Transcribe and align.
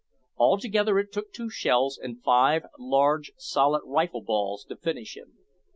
Altogether, 0.35 0.97
it 0.97 1.13
took 1.13 1.31
two 1.31 1.47
shells 1.51 1.99
and 2.01 2.23
five 2.23 2.65
large 2.79 3.33
solid 3.37 3.83
rifle 3.85 4.23
balls 4.23 4.65
to 4.65 4.75
finish 4.75 5.15
him. 5.15 5.37